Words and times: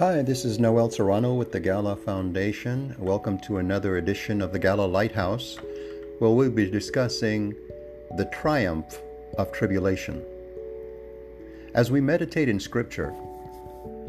Hi, 0.00 0.22
this 0.22 0.44
is 0.44 0.58
Noel 0.58 0.90
Serrano 0.90 1.34
with 1.34 1.52
the 1.52 1.60
Gala 1.60 1.94
Foundation. 1.94 2.96
Welcome 2.98 3.38
to 3.42 3.58
another 3.58 3.96
edition 3.96 4.42
of 4.42 4.50
the 4.50 4.58
Gala 4.58 4.86
Lighthouse, 4.86 5.56
where 6.18 6.32
we'll 6.32 6.50
be 6.50 6.68
discussing 6.68 7.54
the 8.16 8.24
triumph 8.32 9.00
of 9.38 9.52
tribulation. 9.52 10.20
As 11.74 11.92
we 11.92 12.00
meditate 12.00 12.48
in 12.48 12.58
Scripture 12.58 13.14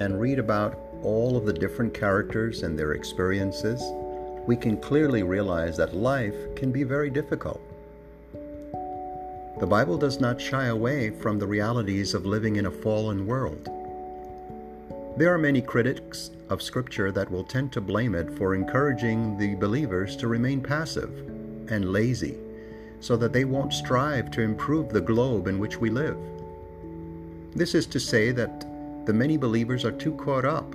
and 0.00 0.20
read 0.20 0.40
about 0.40 0.76
all 1.04 1.36
of 1.36 1.46
the 1.46 1.52
different 1.52 1.94
characters 1.94 2.64
and 2.64 2.76
their 2.76 2.94
experiences, 2.94 3.80
we 4.48 4.56
can 4.56 4.78
clearly 4.78 5.22
realize 5.22 5.76
that 5.76 5.94
life 5.94 6.56
can 6.56 6.72
be 6.72 6.82
very 6.82 7.08
difficult. 7.08 7.60
The 9.60 9.66
Bible 9.68 9.96
does 9.96 10.18
not 10.18 10.40
shy 10.40 10.66
away 10.66 11.10
from 11.10 11.38
the 11.38 11.46
realities 11.46 12.14
of 12.14 12.26
living 12.26 12.56
in 12.56 12.66
a 12.66 12.70
fallen 12.72 13.28
world. 13.28 13.70
There 15.18 15.34
are 15.34 15.38
many 15.38 15.60
critics 15.60 16.30
of 16.48 16.62
Scripture 16.62 17.10
that 17.10 17.28
will 17.28 17.42
tend 17.42 17.72
to 17.72 17.80
blame 17.80 18.14
it 18.14 18.30
for 18.38 18.54
encouraging 18.54 19.36
the 19.36 19.56
believers 19.56 20.14
to 20.14 20.28
remain 20.28 20.60
passive 20.60 21.10
and 21.72 21.92
lazy 21.92 22.38
so 23.00 23.16
that 23.16 23.32
they 23.32 23.44
won't 23.44 23.72
strive 23.72 24.30
to 24.30 24.42
improve 24.42 24.90
the 24.90 25.00
globe 25.00 25.48
in 25.48 25.58
which 25.58 25.80
we 25.80 25.90
live. 25.90 26.16
This 27.52 27.74
is 27.74 27.84
to 27.86 27.98
say 27.98 28.30
that 28.30 28.60
the 29.06 29.12
many 29.12 29.36
believers 29.36 29.84
are 29.84 29.90
too 29.90 30.14
caught 30.14 30.44
up 30.44 30.72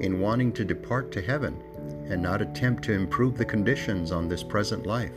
in 0.00 0.18
wanting 0.18 0.50
to 0.54 0.64
depart 0.64 1.12
to 1.12 1.22
heaven 1.22 1.56
and 2.08 2.20
not 2.20 2.42
attempt 2.42 2.82
to 2.86 2.92
improve 2.92 3.38
the 3.38 3.44
conditions 3.44 4.10
on 4.10 4.28
this 4.28 4.42
present 4.42 4.86
life. 4.86 5.14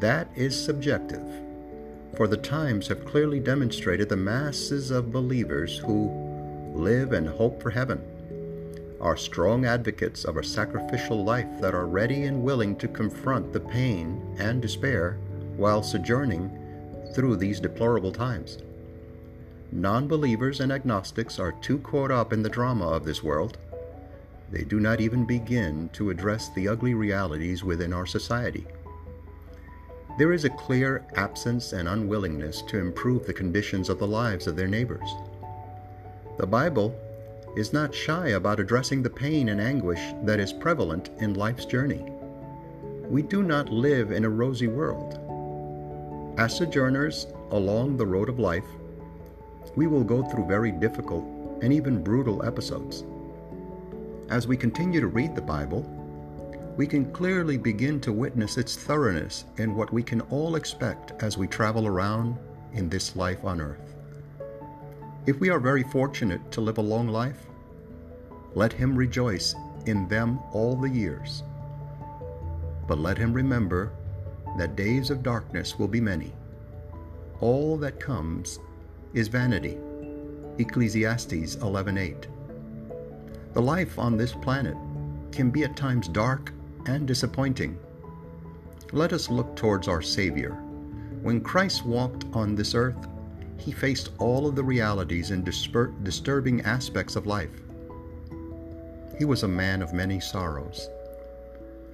That 0.00 0.28
is 0.34 0.58
subjective, 0.58 1.28
for 2.16 2.26
the 2.26 2.38
times 2.38 2.88
have 2.88 3.04
clearly 3.04 3.38
demonstrated 3.38 4.08
the 4.08 4.16
masses 4.16 4.90
of 4.90 5.12
believers 5.12 5.76
who 5.76 6.25
live 6.76 7.12
and 7.12 7.26
hope 7.26 7.62
for 7.62 7.70
heaven, 7.70 8.00
are 9.00 9.16
strong 9.16 9.64
advocates 9.64 10.24
of 10.24 10.36
a 10.36 10.44
sacrificial 10.44 11.24
life 11.24 11.60
that 11.60 11.74
are 11.74 11.86
ready 11.86 12.24
and 12.24 12.42
willing 12.42 12.76
to 12.76 12.88
confront 12.88 13.52
the 13.52 13.60
pain 13.60 14.22
and 14.38 14.62
despair 14.62 15.18
while 15.56 15.82
sojourning 15.82 16.50
through 17.14 17.36
these 17.36 17.60
deplorable 17.60 18.12
times. 18.12 18.58
Non 19.72 20.06
believers 20.06 20.60
and 20.60 20.70
agnostics 20.70 21.38
are 21.38 21.52
too 21.52 21.78
caught 21.78 22.10
up 22.10 22.32
in 22.32 22.42
the 22.42 22.48
drama 22.48 22.86
of 22.86 23.04
this 23.04 23.22
world. 23.22 23.58
They 24.50 24.62
do 24.62 24.78
not 24.78 25.00
even 25.00 25.24
begin 25.24 25.88
to 25.94 26.10
address 26.10 26.50
the 26.50 26.68
ugly 26.68 26.94
realities 26.94 27.64
within 27.64 27.92
our 27.92 28.06
society. 28.06 28.66
There 30.18 30.32
is 30.32 30.44
a 30.44 30.50
clear 30.50 31.04
absence 31.16 31.72
and 31.72 31.88
unwillingness 31.88 32.62
to 32.62 32.78
improve 32.78 33.26
the 33.26 33.34
conditions 33.34 33.88
of 33.88 33.98
the 33.98 34.06
lives 34.06 34.46
of 34.46 34.56
their 34.56 34.68
neighbors. 34.68 35.08
The 36.38 36.46
Bible 36.46 36.94
is 37.56 37.72
not 37.72 37.94
shy 37.94 38.28
about 38.28 38.60
addressing 38.60 39.02
the 39.02 39.08
pain 39.08 39.48
and 39.48 39.58
anguish 39.58 40.00
that 40.24 40.38
is 40.38 40.52
prevalent 40.52 41.08
in 41.18 41.32
life's 41.32 41.64
journey. 41.64 42.04
We 43.08 43.22
do 43.22 43.42
not 43.42 43.70
live 43.70 44.12
in 44.12 44.26
a 44.26 44.28
rosy 44.28 44.66
world. 44.66 45.18
As 46.38 46.54
sojourners 46.54 47.26
along 47.52 47.96
the 47.96 48.06
road 48.06 48.28
of 48.28 48.38
life, 48.38 48.66
we 49.76 49.86
will 49.86 50.04
go 50.04 50.22
through 50.24 50.46
very 50.46 50.70
difficult 50.72 51.24
and 51.62 51.72
even 51.72 52.04
brutal 52.04 52.44
episodes. 52.44 53.04
As 54.28 54.46
we 54.46 54.58
continue 54.58 55.00
to 55.00 55.06
read 55.06 55.34
the 55.34 55.40
Bible, 55.40 55.80
we 56.76 56.86
can 56.86 57.10
clearly 57.12 57.56
begin 57.56 57.98
to 58.02 58.12
witness 58.12 58.58
its 58.58 58.76
thoroughness 58.76 59.46
in 59.56 59.74
what 59.74 59.90
we 59.90 60.02
can 60.02 60.20
all 60.22 60.56
expect 60.56 61.12
as 61.22 61.38
we 61.38 61.46
travel 61.46 61.86
around 61.86 62.36
in 62.74 62.90
this 62.90 63.16
life 63.16 63.42
on 63.42 63.62
earth. 63.62 63.95
If 65.26 65.40
we 65.40 65.50
are 65.50 65.58
very 65.58 65.82
fortunate 65.82 66.52
to 66.52 66.60
live 66.60 66.78
a 66.78 66.82
long 66.82 67.08
life, 67.08 67.48
let 68.54 68.72
him 68.72 68.94
rejoice 68.94 69.56
in 69.86 70.06
them 70.06 70.38
all 70.52 70.76
the 70.76 70.88
years. 70.88 71.42
But 72.86 73.00
let 73.00 73.18
him 73.18 73.32
remember 73.32 73.90
that 74.56 74.76
days 74.76 75.10
of 75.10 75.24
darkness 75.24 75.80
will 75.80 75.88
be 75.88 76.00
many. 76.00 76.32
All 77.40 77.76
that 77.78 77.98
comes 77.98 78.60
is 79.14 79.26
vanity. 79.26 79.78
Ecclesiastes 80.58 81.56
11:8. 81.56 82.28
The 83.52 83.62
life 83.62 83.98
on 83.98 84.16
this 84.16 84.32
planet 84.32 84.76
can 85.32 85.50
be 85.50 85.64
at 85.64 85.76
times 85.76 86.06
dark 86.06 86.52
and 86.86 87.04
disappointing. 87.04 87.76
Let 88.92 89.12
us 89.12 89.28
look 89.28 89.56
towards 89.56 89.88
our 89.88 90.02
Savior. 90.02 90.52
When 91.22 91.40
Christ 91.40 91.84
walked 91.84 92.26
on 92.32 92.54
this 92.54 92.76
earth, 92.76 93.08
he 93.58 93.72
faced 93.72 94.10
all 94.18 94.46
of 94.46 94.54
the 94.54 94.64
realities 94.64 95.30
and 95.30 95.44
disturbing 95.44 96.60
aspects 96.62 97.16
of 97.16 97.26
life. 97.26 97.62
He 99.18 99.24
was 99.24 99.42
a 99.42 99.48
man 99.48 99.82
of 99.82 99.92
many 99.92 100.20
sorrows. 100.20 100.88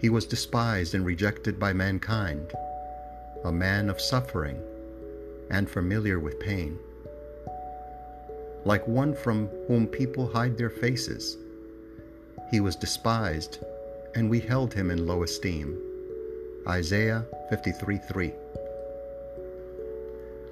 He 0.00 0.08
was 0.08 0.26
despised 0.26 0.94
and 0.94 1.06
rejected 1.06 1.60
by 1.60 1.72
mankind, 1.72 2.52
a 3.44 3.52
man 3.52 3.88
of 3.88 4.00
suffering 4.00 4.60
and 5.50 5.70
familiar 5.70 6.18
with 6.18 6.40
pain. 6.40 6.78
Like 8.64 8.86
one 8.88 9.14
from 9.14 9.48
whom 9.68 9.86
people 9.86 10.32
hide 10.32 10.56
their 10.56 10.70
faces, 10.70 11.36
he 12.50 12.60
was 12.60 12.76
despised, 12.76 13.58
and 14.14 14.28
we 14.28 14.40
held 14.40 14.74
him 14.74 14.90
in 14.90 15.06
low 15.06 15.22
esteem. 15.22 15.78
Isaiah 16.66 17.24
53 17.50 17.98
3. 17.98 18.32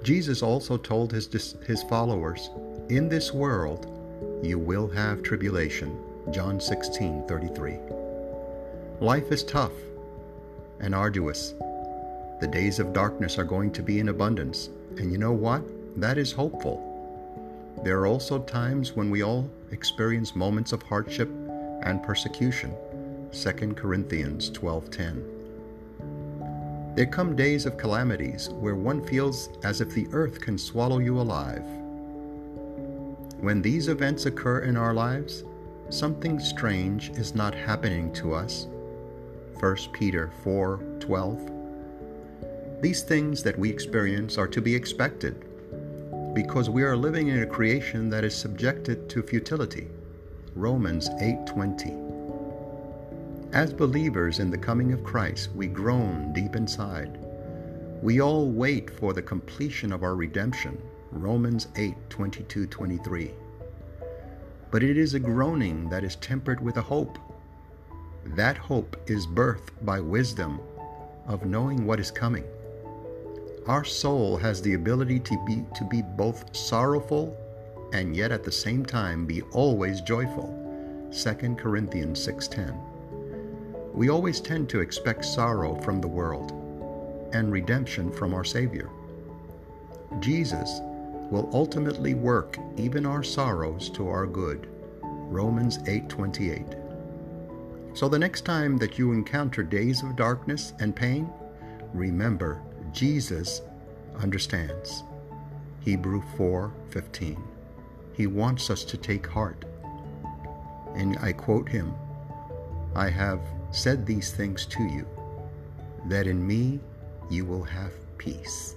Jesus 0.03 0.41
also 0.41 0.77
told 0.77 1.11
his, 1.11 1.55
his 1.65 1.83
followers, 1.83 2.49
In 2.89 3.07
this 3.07 3.33
world 3.33 3.87
you 4.43 4.57
will 4.57 4.87
have 4.89 5.21
tribulation. 5.21 5.97
John 6.31 6.59
16 6.59 7.27
33. 7.27 7.77
Life 8.99 9.31
is 9.31 9.43
tough 9.43 9.73
and 10.79 10.93
arduous. 10.95 11.53
The 12.39 12.49
days 12.51 12.79
of 12.79 12.93
darkness 12.93 13.37
are 13.37 13.43
going 13.43 13.71
to 13.73 13.83
be 13.83 13.99
in 13.99 14.09
abundance. 14.09 14.69
And 14.97 15.11
you 15.11 15.17
know 15.17 15.31
what? 15.31 15.61
That 15.99 16.17
is 16.17 16.31
hopeful. 16.31 16.87
There 17.83 17.99
are 17.99 18.07
also 18.07 18.39
times 18.39 18.95
when 18.95 19.09
we 19.09 19.23
all 19.23 19.49
experience 19.71 20.35
moments 20.35 20.71
of 20.71 20.81
hardship 20.83 21.29
and 21.83 22.03
persecution. 22.03 22.73
2 23.31 23.75
Corinthians 23.75 24.49
12:10. 24.51 25.40
There 27.01 27.09
come 27.09 27.35
days 27.35 27.65
of 27.65 27.79
calamities 27.79 28.49
where 28.49 28.75
one 28.75 29.03
feels 29.03 29.49
as 29.63 29.81
if 29.81 29.89
the 29.89 30.07
earth 30.11 30.39
can 30.39 30.55
swallow 30.55 30.99
you 30.99 31.19
alive. 31.19 31.65
When 33.39 33.59
these 33.59 33.87
events 33.87 34.27
occur 34.27 34.59
in 34.59 34.77
our 34.77 34.93
lives, 34.93 35.43
something 35.89 36.39
strange 36.39 37.09
is 37.17 37.33
not 37.33 37.55
happening 37.55 38.13
to 38.13 38.35
us. 38.35 38.67
1 39.59 39.77
Peter 39.93 40.29
4:12 40.43 41.49
These 42.83 43.01
things 43.01 43.41
that 43.41 43.57
we 43.57 43.71
experience 43.71 44.37
are 44.37 44.49
to 44.49 44.61
be 44.61 44.75
expected 44.75 45.43
because 46.35 46.69
we 46.69 46.83
are 46.83 46.95
living 46.95 47.29
in 47.29 47.41
a 47.41 47.47
creation 47.47 48.11
that 48.11 48.23
is 48.23 48.35
subjected 48.35 49.09
to 49.09 49.23
futility. 49.23 49.87
Romans 50.55 51.09
8:20 51.19 52.10
as 53.53 53.73
believers 53.73 54.39
in 54.39 54.49
the 54.49 54.57
coming 54.57 54.93
of 54.93 55.03
Christ, 55.03 55.49
we 55.53 55.67
groan 55.67 56.31
deep 56.31 56.55
inside. 56.55 57.19
We 58.01 58.21
all 58.21 58.49
wait 58.49 58.89
for 58.89 59.13
the 59.13 59.21
completion 59.21 59.91
of 59.91 60.03
our 60.03 60.15
redemption. 60.15 60.81
Romans 61.11 61.67
8 61.75 61.93
22 62.09 62.65
23. 62.67 63.31
But 64.71 64.83
it 64.83 64.97
is 64.97 65.13
a 65.13 65.19
groaning 65.19 65.89
that 65.89 66.05
is 66.05 66.15
tempered 66.15 66.61
with 66.61 66.77
a 66.77 66.81
hope. 66.81 67.17
That 68.25 68.57
hope 68.57 68.95
is 69.07 69.27
birthed 69.27 69.71
by 69.81 69.99
wisdom 69.99 70.61
of 71.27 71.45
knowing 71.45 71.85
what 71.85 71.99
is 71.99 72.09
coming. 72.09 72.45
Our 73.67 73.83
soul 73.83 74.37
has 74.37 74.61
the 74.61 74.75
ability 74.75 75.19
to 75.19 75.45
be, 75.45 75.65
to 75.75 75.83
be 75.83 76.01
both 76.01 76.55
sorrowful 76.55 77.37
and 77.91 78.15
yet 78.15 78.31
at 78.31 78.45
the 78.45 78.51
same 78.51 78.85
time 78.85 79.25
be 79.25 79.41
always 79.51 79.99
joyful. 79.99 80.57
2 81.11 81.55
Corinthians 81.55 82.25
6:10 82.25 82.90
we 83.93 84.09
always 84.09 84.39
tend 84.39 84.69
to 84.69 84.79
expect 84.79 85.25
sorrow 85.25 85.75
from 85.81 85.99
the 85.99 86.07
world 86.07 86.51
and 87.33 87.51
redemption 87.51 88.11
from 88.11 88.33
our 88.33 88.43
Savior. 88.43 88.89
Jesus 90.19 90.79
will 91.29 91.49
ultimately 91.53 92.13
work 92.13 92.57
even 92.77 93.05
our 93.05 93.23
sorrows 93.23 93.89
to 93.91 94.07
our 94.07 94.27
good. 94.27 94.67
Romans 95.03 95.79
8:28. 95.87 96.75
So 97.93 98.07
the 98.07 98.19
next 98.19 98.41
time 98.45 98.77
that 98.77 98.97
you 98.97 99.11
encounter 99.11 99.63
days 99.63 100.03
of 100.03 100.15
darkness 100.15 100.73
and 100.79 100.95
pain, 100.95 101.29
remember 101.93 102.61
Jesus 102.91 103.61
understands. 104.19 105.03
Hebrew 105.81 106.21
4:15. 106.37 107.41
He 108.13 108.27
wants 108.27 108.69
us 108.69 108.83
to 108.85 108.97
take 108.97 109.25
heart. 109.25 109.65
And 110.95 111.17
I 111.21 111.31
quote 111.31 111.69
him, 111.69 111.93
I 112.95 113.09
have 113.09 113.41
said 113.71 114.05
these 114.05 114.31
things 114.31 114.65
to 114.67 114.83
you, 114.83 115.07
that 116.05 116.27
in 116.27 116.45
me 116.45 116.79
you 117.29 117.45
will 117.45 117.63
have 117.63 117.93
peace. 118.17 118.75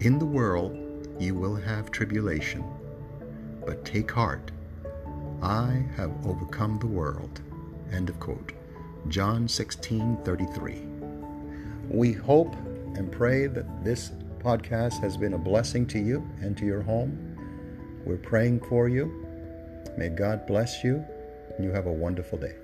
In 0.00 0.18
the 0.18 0.26
world 0.26 0.76
you 1.18 1.34
will 1.34 1.56
have 1.56 1.90
tribulation, 1.90 2.64
but 3.66 3.84
take 3.84 4.10
heart. 4.10 4.50
I 5.42 5.84
have 5.96 6.12
overcome 6.26 6.78
the 6.78 6.86
world. 6.86 7.40
End 7.92 8.08
of 8.08 8.18
quote. 8.18 8.52
John 9.08 9.46
16 9.46 10.18
33. 10.24 10.82
We 11.90 12.12
hope 12.12 12.54
and 12.96 13.12
pray 13.12 13.46
that 13.48 13.84
this 13.84 14.12
podcast 14.38 15.00
has 15.00 15.16
been 15.16 15.34
a 15.34 15.38
blessing 15.38 15.86
to 15.88 15.98
you 15.98 16.26
and 16.40 16.56
to 16.56 16.64
your 16.64 16.82
home. 16.82 17.36
We're 18.04 18.16
praying 18.16 18.60
for 18.60 18.88
you. 18.88 19.26
May 19.96 20.08
God 20.08 20.46
bless 20.46 20.82
you, 20.82 21.04
and 21.56 21.64
you 21.64 21.70
have 21.72 21.86
a 21.86 21.92
wonderful 21.92 22.38
day. 22.38 22.54